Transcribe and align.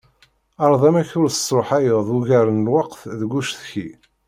Ԑreḍ 0.63 0.83
amek 0.87 1.09
ur 1.21 1.29
tersruḥayeḍ 1.31 2.07
ugar 2.17 2.47
n 2.51 2.63
lweqt 2.67 3.01
deg 3.19 3.31
ucetki. 3.39 3.87